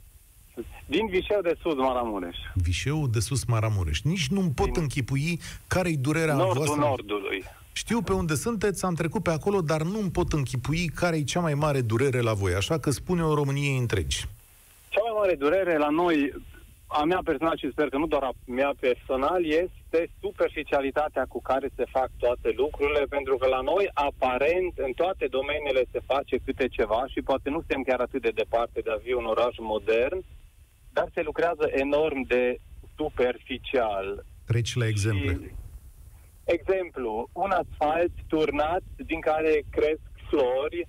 [0.86, 2.38] Din Vișeu de Sud, Maramureș.
[2.54, 4.02] Vișeu de sus Maramureș.
[4.02, 6.80] Nici nu-mi pot Din- închipui care-i durerea Nordul voastră.
[6.80, 7.44] Nordului.
[7.82, 11.40] Știu pe unde sunteți, am trecut pe acolo, dar nu-mi pot închipui care e cea
[11.40, 12.54] mai mare durere la voi.
[12.54, 14.26] Așa că spune-o României întregi.
[14.90, 16.34] Cea mai mare durere la noi,
[16.88, 21.42] a mea personal și sper că nu doar a mea personal, este este superficialitatea cu
[21.42, 26.36] care se fac toate lucrurile, pentru că la noi, aparent, în toate domeniile se face
[26.46, 29.56] câte ceva și poate nu suntem chiar atât de departe de a fi un oraș
[29.58, 30.24] modern,
[30.94, 32.58] dar se lucrează enorm de
[32.98, 34.26] superficial.
[34.46, 35.32] Treci la exemple.
[35.32, 35.52] Și,
[36.46, 40.88] exemplu, un asfalt turnat din care cresc flori,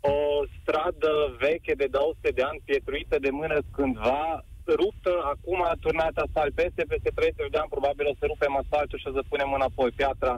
[0.00, 4.44] o stradă veche de 200 de ani pietruită de mână cândva,
[4.80, 8.98] ruptă, acum a turnat asfalt peste, peste 30 de ani probabil o să rupem asfaltul
[8.98, 10.34] și o să punem înapoi piatra,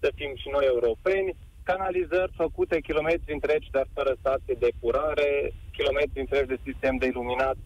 [0.00, 6.20] să fim și noi europeni, canalizări făcute kilometri întregi, dar fără stație de curare, kilometri
[6.20, 7.56] întregi de sistem de iluminat,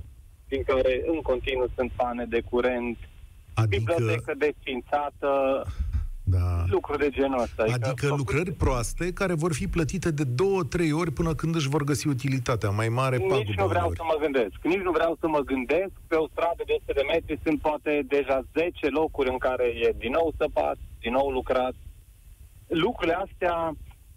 [0.49, 2.99] din care în continuu sunt pane de curent,
[3.55, 3.77] adică...
[3.77, 5.31] bibliotecă desfințată,
[6.31, 6.65] da.
[6.67, 7.63] lucruri de genul ăsta.
[7.63, 11.69] Adică, adică lucrări proaste care vor fi plătite de două, trei ori până când își
[11.69, 13.97] vor găsi utilitatea mai mare Nici pagubă nu vreau ori.
[13.97, 14.57] să mă gândesc.
[14.63, 15.93] Nici nu vreau să mă gândesc.
[16.07, 19.95] Pe o stradă de 100 de metri sunt poate deja 10 locuri în care e
[19.99, 21.75] din nou săpat, din nou lucrat.
[22.67, 23.57] Lucrurile astea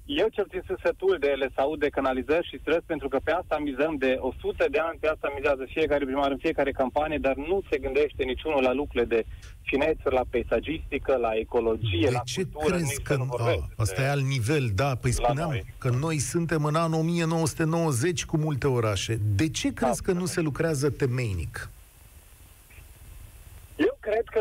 [0.06, 3.18] eu cel puțin sunt sătul de ele, să aud de canalizări și străzi, pentru că
[3.24, 7.18] pe asta mizăm de 100 de ani, pe asta mizează fiecare primar în fiecare campanie,
[7.18, 9.26] dar nu se gândește niciunul la lucrurile de
[9.62, 12.76] finețe, la peisagistică, la ecologie, de la ce cultură.
[12.76, 13.18] crezi că...
[13.38, 14.96] A, asta e alt nivel, da.
[14.96, 15.64] Păi spuneam noi.
[15.78, 19.20] că noi suntem în anul 1990 cu multe orașe.
[19.36, 21.70] De ce crezi da, că nu se lucrează temeinic?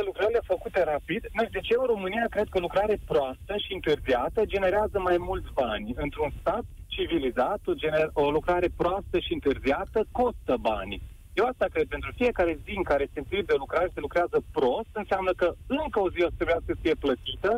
[0.00, 1.22] Eu cred că lucrările făcute rapid,
[1.56, 5.88] de ce în România cred că lucrare proastă și întârziată generează mai mulți bani.
[6.04, 11.02] Într-un stat civilizat, o, gener- o lucrare proastă și întârziată costă bani.
[11.38, 14.92] Eu asta cred, pentru fiecare zi în care se întârzie de lucrare se lucrează prost,
[15.02, 15.48] înseamnă că
[15.82, 17.50] încă o zi o să trebuia să fie plătită,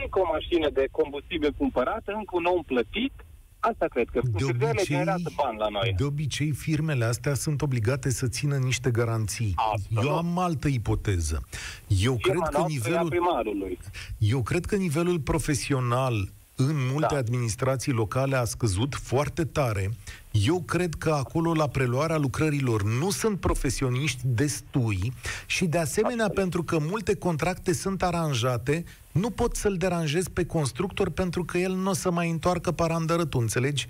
[0.00, 3.14] încă o mașină de combustibil cumpărată, încă un om plătit,
[3.70, 5.94] Asta cred că de obicei, generează bani la noi.
[5.96, 9.52] De obicei, firmele astea sunt obligate să țină niște garanții.
[9.56, 10.04] Absolut.
[10.04, 11.42] Eu am altă ipoteză.
[11.86, 13.78] Eu Firma cred că nivelul primarului.
[14.18, 17.16] Eu cred că nivelul profesional în multe Da.
[17.16, 19.90] administrații locale a scăzut foarte tare.
[20.30, 25.12] Eu cred că acolo, la preluarea lucrărilor, nu sunt profesioniști destui
[25.46, 31.10] și, de asemenea, pentru că multe contracte sunt aranjate, nu pot să-l deranjez pe constructor
[31.10, 33.88] pentru că el nu o să mai întoarcă parandărătul, înțelegi?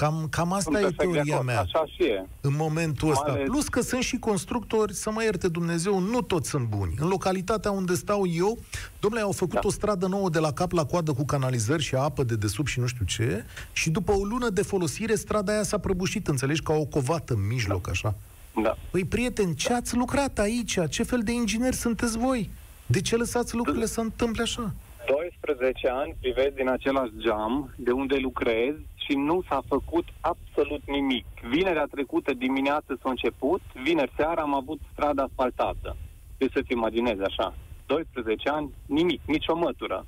[0.00, 2.26] Cam, cam asta Sunt e perfect de teoria acord, mea Așa și e.
[2.40, 3.30] în momentul Mai ăsta.
[3.32, 6.94] ales- Plus că sunt și constructori, să mă ierte Dumnezeu, nu toți sunt buni.
[6.98, 8.58] În localitatea unde stau eu,
[9.00, 9.60] domnule, au făcut Da.
[9.62, 12.80] o stradă nouă de la cap la coadă cu canalizări și apă de desubt și
[12.80, 16.72] nu știu ce, și după o lună de folosire, strada aia s-a prăbușit, înțelegi, ca
[16.72, 18.14] o covată în mijloc, așa.
[18.62, 18.76] Da.
[18.90, 20.78] Păi, prieteni, ce ați lucrat aici?
[20.88, 22.50] Ce fel de ingineri sunteți voi?
[22.86, 24.74] De ce lăsați lucrurile să întâmple așa?
[25.06, 31.26] 12 ani privezi din același geam de unde lucrez și nu s-a făcut absolut nimic.
[31.48, 35.96] Vinerea trecută dimineață s-a început, vineri seara am avut strada asfaltată.
[36.38, 37.54] Deci să-ți imaginezi așa.
[37.86, 40.06] 12 ani, nimic, nicio mătură.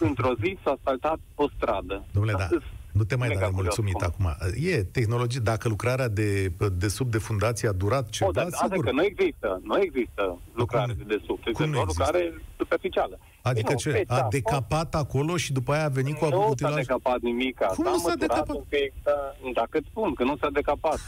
[0.00, 2.04] Într-o zi s-a asfaltat o stradă.
[2.12, 2.44] Domnule, da.
[2.44, 2.62] Atât.
[2.92, 4.26] Nu te mai da de Mega curios mulțumit cum.
[4.26, 4.52] acum.
[4.70, 8.66] E tehnologie, dacă lucrarea de, de sub de fundație a durat ceva, O, dar asta
[8.70, 8.84] sigur.
[8.84, 11.04] că nu există, nu există lucrare Cum?
[11.06, 11.42] de desubt.
[11.42, 12.02] Cum Este nu doar există?
[12.04, 13.18] lucrare superficială.
[13.42, 13.90] Adică Nu, ce?
[13.90, 16.74] pe A țapă, decapat acolo și după aia a venit cu Nu s-a abutilaj?
[16.86, 17.56] decapat nimic.
[17.58, 18.56] Cum s-a nu s-a măturat decapat?
[18.56, 19.18] Un pic, da,
[19.60, 20.98] dacă îți spun că nu s-a decapat.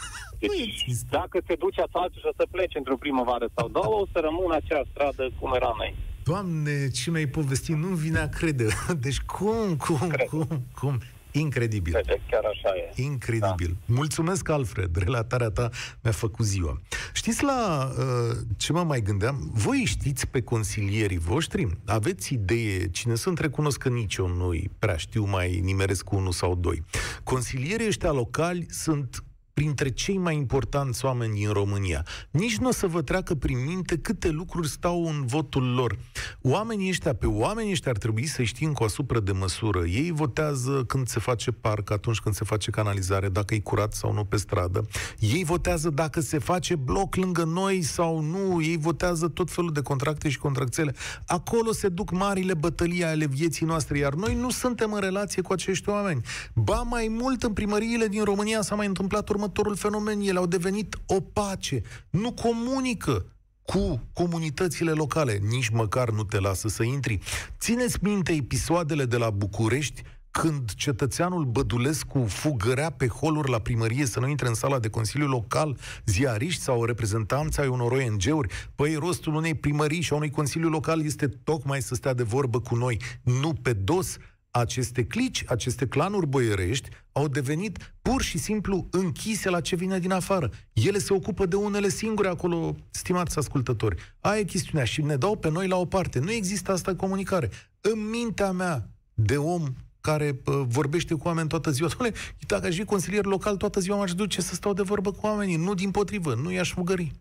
[0.41, 1.07] Deci, Nu există.
[1.11, 4.55] dacă se duce asfaltul și o să plece într-o primăvară sau două, o să rămână
[4.61, 5.95] acea stradă cum era mai.
[6.25, 8.67] Doamne, ce mi-ai povestit, nu vine a crede.
[9.07, 10.29] Deci cum, cum, Cred.
[10.29, 10.49] cum,
[10.81, 10.95] cum?
[11.33, 11.93] Incredibil.
[11.93, 13.03] Vede, chiar așa e.
[13.03, 13.77] Incredibil.
[13.87, 13.95] Da.
[13.95, 14.97] Mulțumesc, Alfred.
[14.97, 15.69] Relatarea ta
[16.03, 16.81] mi-a făcut ziua.
[17.13, 19.51] Știți la uh, ce mă mai gândeam?
[19.55, 21.67] Voi știți pe consilierii voștri?
[21.85, 22.89] Aveți idee?
[22.89, 26.83] Cine sunt recunosc că nici eu nu-i prea știu, mai nimeresc cu unul sau doi.
[27.25, 29.25] Consilierii ăștia locali sunt
[29.61, 32.07] printre cei mai importanți oameni din România.
[32.31, 35.99] Nici nu o să vă treacă prin minte câte lucruri stau în votul lor.
[36.43, 39.79] Oamenii ăștia, pe oamenii ăștia ar trebui să știm cu asupra de măsură.
[39.87, 44.13] Ei votează când se face parc, atunci când se face canalizare, dacă e curat sau
[44.13, 44.89] nu pe stradă.
[45.19, 48.63] Ei votează dacă se face bloc lângă noi sau nu.
[48.63, 50.95] Ei votează tot felul de contracte și contractele.
[51.27, 55.53] Acolo se duc marile bătălii ale vieții noastre, iar noi nu suntem în relație cu
[55.53, 56.21] acești oameni.
[56.55, 60.21] Ba mai mult, în primăriile din România s-a mai întâmplat următorul fenomen.
[60.21, 61.83] Ele au devenit opace.
[62.11, 63.25] Nu comunică
[63.63, 65.41] cu comunitățile locale.
[65.49, 67.19] Nici măcar nu te lasă să intri.
[67.59, 74.21] Țineți minte episoadele de la București când cetățeanul Bădulescu fugărea pe holuri la primărie să
[74.21, 79.35] nu intre în sala de consiliu local ziariști sau reprezentanți ai unor ONG-uri, păi rostul
[79.35, 83.01] unei primării și a unui consiliu local este tocmai să stea de vorbă cu noi,
[83.23, 84.17] nu pe dos.
[84.51, 90.13] Aceste clici, aceste clanuri boierești au devenit pur și simplu închise la ce vine din
[90.13, 90.51] afară.
[90.73, 93.97] Ele se ocupă de unele singure acolo, stimați ascultători.
[94.21, 96.19] Aia e chestiunea și ne dau pe noi la o parte.
[96.19, 97.51] Nu există asta comunicare.
[97.81, 99.63] În mintea mea de om
[100.01, 101.89] care uh, vorbește cu oameni toată ziua.
[101.99, 105.27] Doamne, dacă aș fi consilier local, toată ziua m-aș duce să stau de vorbă cu
[105.27, 105.57] oamenii.
[105.57, 107.13] Nu din potrivă, nu i-aș fugări.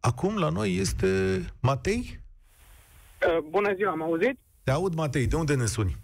[0.00, 2.20] Acum la noi este Matei?
[3.26, 4.38] Uh, bună ziua, am auzit?
[4.62, 5.26] Te aud, Matei.
[5.26, 6.03] De unde ne suni?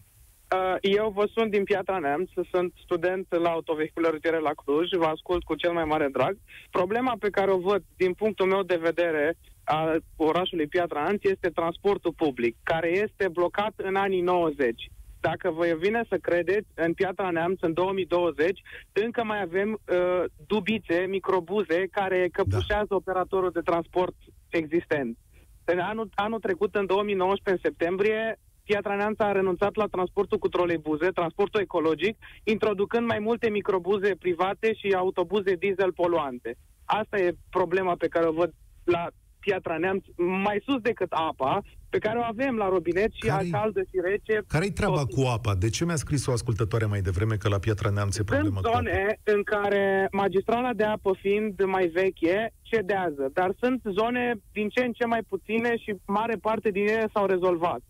[0.56, 5.04] Uh, eu vă sunt din Piatra Neamț, sunt student la autovehicule rutiere la Cluj, vă
[5.04, 6.36] ascult cu cel mai mare drag.
[6.70, 11.48] Problema pe care o văd din punctul meu de vedere a orașului Piatra Neamț este
[11.48, 17.30] transportul public, care este blocat în anii 90 dacă vă vine să credeți, în Piatra
[17.30, 18.60] Neamț, în 2020,
[18.92, 22.94] încă mai avem uh, dubițe, microbuze, care căpușează da.
[22.94, 24.14] operatorul de transport
[24.48, 25.16] existent.
[25.64, 28.38] În anul, anul trecut, în 2019, în septembrie,
[28.70, 34.74] Piatra Neamț a renunțat la transportul cu troleibuze, transportul ecologic, introducând mai multe microbuze private
[34.74, 36.56] și autobuze diesel poluante.
[36.84, 38.52] Asta e problema pe care o văd
[38.84, 39.06] la
[39.40, 40.04] Piatra Neamț,
[40.42, 44.42] mai sus decât apa, pe care o avem la robinet și care caldă și rece.
[44.46, 45.12] Care-i treaba tot.
[45.12, 45.54] cu apa?
[45.54, 48.74] De ce mi-a scris o ascultătoare mai devreme că la Piatra Neamț e problema Sunt
[48.74, 54.84] zone în care magistrala de apă fiind mai veche, cedează, dar sunt zone din ce
[54.84, 57.80] în ce mai puține și mare parte din ele s-au rezolvat.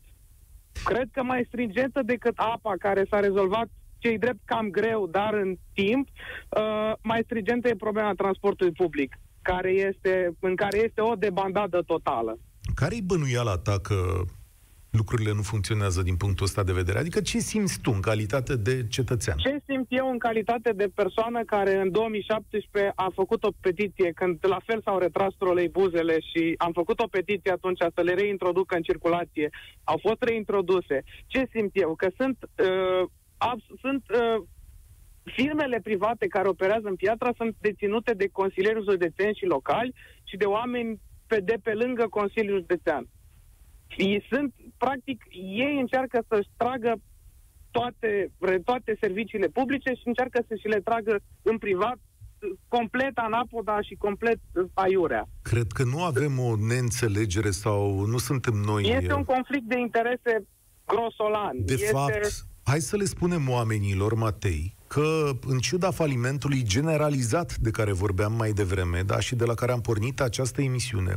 [0.85, 5.57] Cred că mai stringentă decât apa care s-a rezolvat cei drept cam greu, dar în
[5.75, 11.83] timp, uh, mai stringentă e problema transportului public, care este, în care este o debandadă
[11.87, 12.39] totală.
[12.75, 13.95] Care-i bănuiala ta că
[14.91, 16.99] lucrurile nu funcționează din punctul ăsta de vedere?
[16.99, 19.37] Adică ce simți tu în calitate de cetățean?
[19.37, 24.39] Ce simt eu în calitate de persoană care în 2017 a făcut o petiție când
[24.41, 28.83] la fel s-au retras troleibuzele și am făcut o petiție atunci să le reintroducă în
[28.83, 29.51] circulație,
[29.85, 31.03] au fost reintroduse.
[31.27, 31.95] Ce simt eu?
[31.95, 34.43] Că sunt, uh, ab- sunt uh,
[35.23, 40.45] firmele private care operează în piatra sunt deținute de consilieri județeni și locali și de
[40.45, 43.09] oameni pe, de pe lângă Consiliul Județean.
[43.97, 45.25] Ei sunt, practic,
[45.65, 46.95] ei încearcă să-și tragă
[47.71, 48.33] toate,
[48.65, 51.99] toate serviciile publice și încearcă să și le tragă în privat
[52.69, 54.39] complet anapoda și complet
[54.75, 55.29] aiurea.
[55.43, 58.83] Cred că nu avem o neînțelegere sau nu suntem noi...
[58.83, 60.47] Este un conflict de interese
[60.87, 61.65] grosolan.
[61.65, 61.87] De este...
[61.87, 68.33] fapt, hai să le spunem oamenilor, Matei, că, în ciuda falimentului generalizat de care vorbeam
[68.33, 71.17] mai devreme, da, și de la care am pornit această emisiune,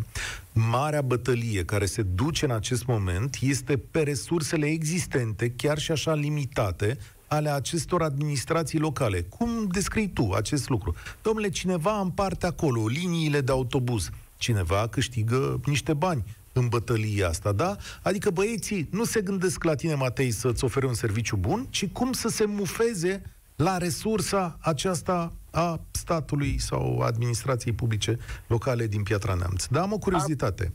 [0.51, 6.13] marea bătălie care se duce în acest moment este pe resursele existente, chiar și așa
[6.13, 9.21] limitate, ale acestor administrații locale.
[9.21, 10.95] Cum descrii tu acest lucru?
[11.21, 17.75] Domnule, cineva împarte acolo liniile de autobuz, cineva câștigă niște bani în bătălia asta, da?
[18.01, 22.11] Adică băieții nu se gândesc la tine, Matei, să-ți ofere un serviciu bun, ci cum
[22.11, 23.21] să se mufeze
[23.55, 29.65] la resursa aceasta a statului sau administrației publice locale din Piatra Neamț.
[29.65, 30.71] Da, am o curiozitate.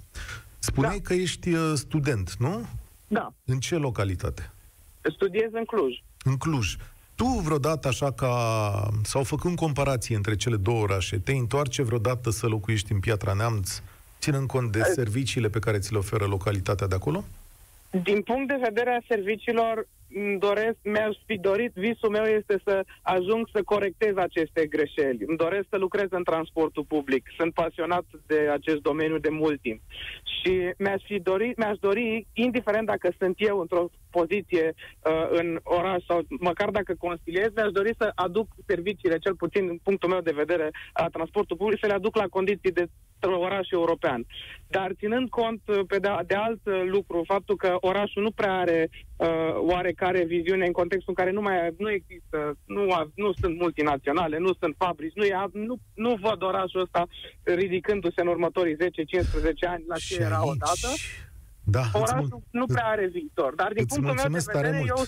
[0.58, 1.02] Spuneai da.
[1.02, 2.66] că ești uh, student, nu?
[3.08, 3.32] Da.
[3.44, 4.50] În ce localitate?
[5.00, 6.02] Studiez în Cluj.
[6.24, 6.76] În Cluj.
[7.14, 12.46] Tu vreodată așa ca, sau făcând comparație între cele două orașe, te întoarce vreodată să
[12.46, 13.82] locuiești în Piatra Neamț,
[14.20, 17.24] ținând cont de serviciile pe care ți le oferă localitatea de acolo?
[17.90, 22.84] Din punct de vedere a serviciilor, îmi doresc, mi-aș fi dorit, visul meu este să
[23.02, 25.24] ajung să corectez aceste greșeli.
[25.26, 27.26] Îmi doresc să lucrez în transportul public.
[27.38, 29.80] Sunt pasionat de acest domeniu de mult timp.
[30.40, 36.04] Și mi-aș fi dorit, mi-aș dori, indiferent dacă sunt eu într-o poziție uh, în oraș
[36.06, 40.40] sau măcar dacă consiliez, mi-aș dori să aduc serviciile, cel puțin din punctul meu de
[40.42, 42.88] vedere, a transportului public, să le aduc la condiții de
[43.20, 44.26] oraș european.
[44.68, 48.58] Dar ținând cont uh, pe de, de alt uh, lucru, faptul că orașul nu prea
[48.58, 49.26] are uh,
[50.00, 52.82] oarecare viziune în contextul în care nu mai nu există, nu,
[53.14, 57.06] nu sunt multinaționale, nu sunt fabrici, nu, e, nu, nu văd orașul ăsta
[57.42, 58.78] ridicându-se în următorii 10-15
[59.68, 60.88] ani la ce era odată.
[61.64, 63.54] Da, Orașul mul- nu prea are viitor.
[63.54, 65.04] Dar din punctul meu de vedere, eu...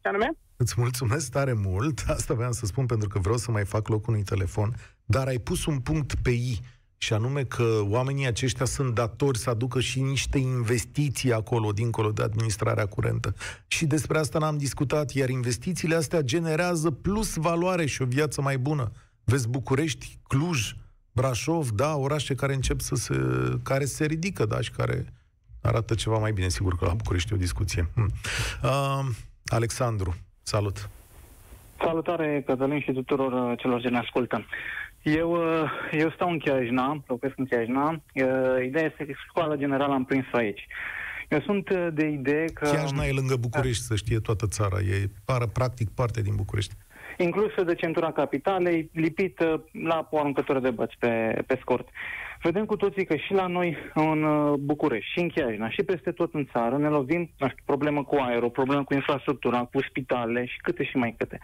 [0.00, 0.30] Ce anume?
[0.56, 4.06] Îți mulțumesc tare mult, asta vreau să spun pentru că vreau să mai fac loc
[4.06, 6.58] unui telefon, dar ai pus un punct pe I
[6.98, 12.22] și anume că oamenii aceștia sunt datori să aducă și niște investiții acolo, dincolo de
[12.22, 13.34] administrarea curentă.
[13.66, 18.58] Și despre asta n-am discutat, iar investițiile astea generează plus valoare și o viață mai
[18.58, 18.90] bună.
[19.24, 20.72] Vezi București, Cluj,
[21.12, 23.16] Brașov, da, orașe care încep să se,
[23.62, 25.12] care se ridică, da, și care
[25.62, 27.88] arată ceva mai bine, sigur că la București e o discuție.
[27.94, 28.12] Hm.
[28.62, 29.06] Uh,
[29.44, 30.90] Alexandru, salut!
[31.80, 34.44] Salutare, Cătălin, și tuturor uh, celor ce ne ascultă.
[35.02, 37.90] Eu, uh, eu stau în Chiajna, locuiesc în Chiajna.
[37.90, 40.66] Uh, ideea este că școala generală am prins aici.
[41.28, 42.68] Eu sunt uh, de idee că...
[42.68, 44.78] Chiajna e lângă București, să știe toată țara.
[44.78, 46.74] E par, practic parte din București.
[47.16, 51.88] Inclusă de centura capitalei, lipită la o aruncătură de băți pe, pe scurt.
[52.42, 56.10] Vedem cu toții că și la noi în uh, București, și în Chiajna, și peste
[56.10, 60.46] tot în țară ne lovim, nu știu, problemă cu aerul, problemă cu infrastructura, cu spitalele
[60.46, 61.38] și câte și mai câte.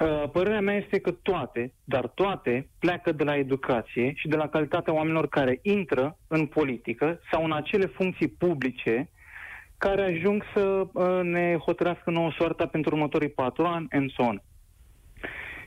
[0.00, 4.48] Uh, părerea mea este că toate, dar toate, pleacă de la educație și de la
[4.48, 9.10] calitatea oamenilor care intră în politică sau în acele funcții publice
[9.78, 14.42] care ajung să uh, ne hotărească nouă soarta pentru următorii patru ani, and so on.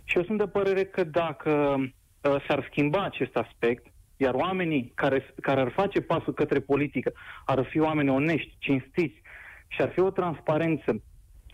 [0.03, 3.85] Și eu sunt de părere că dacă uh, s-ar schimba acest aspect,
[4.17, 7.11] iar oamenii care, care ar face pasul către politică
[7.45, 9.21] ar fi oameni onești, cinstiți
[9.67, 11.03] și ar fi o transparență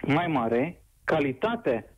[0.01, 1.95] mai mare, calitatea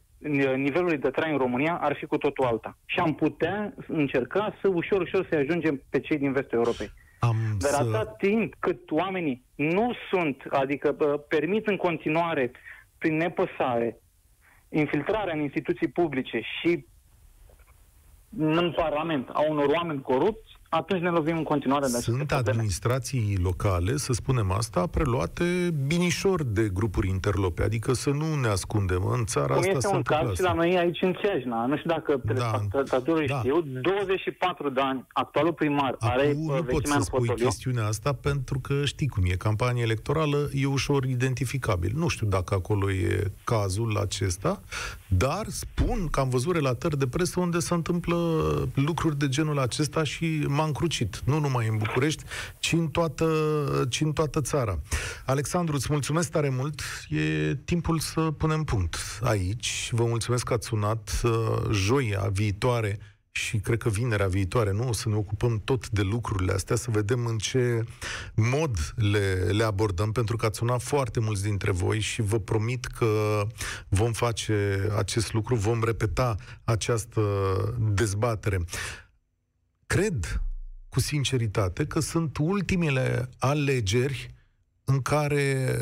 [0.56, 2.78] nivelului de trai în România ar fi cu totul alta.
[2.86, 6.92] Și am putea încerca să ușor, ușor să ajungem pe cei din vestul Europei.
[7.20, 7.98] Am Dar să...
[7.98, 10.92] atât timp cât oamenii nu sunt, adică
[11.28, 12.52] permit în continuare,
[12.98, 14.00] prin nepăsare,
[14.70, 16.86] infiltrarea în instituții publice și
[18.38, 22.50] în Parlament a unor oameni corupți, atunci ne lovim în continuare de Sunt probleme.
[22.50, 25.44] administrații locale, să spunem asta, preluate
[25.88, 29.06] binișor de grupuri interlope, adică să nu ne ascundem.
[29.06, 31.66] În țara Cum asta este un caz și la noi aici în Chiajna.
[31.66, 32.52] Nu știu dacă Da.
[32.52, 33.38] telespectatorii Da.
[33.38, 37.20] știu, 24 de ani, actualul primar Acum are uh, nu pot vechimea să în spui
[37.20, 37.46] fotoliu.
[37.46, 41.92] chestiunea asta pentru că știi cum e, campanie electorală e ușor identificabil.
[41.96, 44.62] Nu știu dacă acolo e cazul acesta,
[45.08, 48.16] dar spun că am văzut relatări de presă unde se întâmplă
[48.74, 52.24] lucruri de genul acesta și m-a încrucit, nu numai în București,
[52.60, 53.28] ci în toată,
[53.90, 54.80] ci în toată țara.
[55.26, 56.82] Alexandru, îți mulțumesc tare mult.
[57.10, 59.90] E timpul să punem punct aici.
[59.92, 61.32] Vă mulțumesc că ați sunat uh,
[61.72, 63.00] joia viitoare
[63.32, 64.88] și cred că vinerea viitoare, nu?
[64.88, 67.84] O să ne ocupăm tot de lucrurile astea, să vedem în ce
[68.36, 72.86] mod le, le abordăm, pentru că ați sunat foarte mulți dintre voi și vă promit
[72.86, 73.42] că
[73.88, 77.22] vom face acest lucru, vom repeta această
[77.94, 78.66] dezbatere.
[79.88, 80.42] Cred
[80.90, 84.36] cu sinceritate că sunt ultimele alegeri
[84.84, 85.76] în care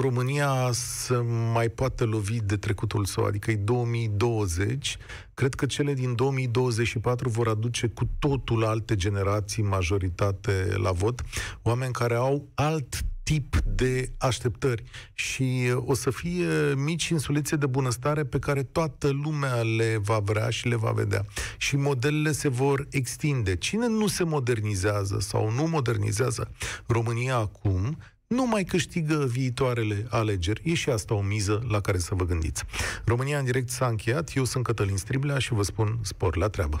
[0.00, 4.96] România să mai poate lovi de trecutul său, adică e 2020,
[5.34, 11.22] cred că cele din 2024 vor aduce cu totul alte generații majoritate la vot,
[11.62, 14.82] oameni care au alt tip de așteptări
[15.14, 20.50] și o să fie mici insulețe de bunăstare pe care toată lumea le va vrea
[20.50, 21.24] și le va vedea.
[21.58, 23.56] Și modelele se vor extinde.
[23.56, 26.50] Cine nu se modernizează sau nu modernizează
[26.86, 30.62] România acum, nu mai câștigă viitoarele alegeri.
[30.64, 32.64] E și asta o miză la care să vă gândiți.
[33.04, 34.32] România în direct s-a încheiat.
[34.34, 36.80] Eu sunt Cătălin Striblea și vă spun spor la treabă.